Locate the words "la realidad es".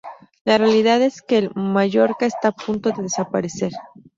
0.45-1.21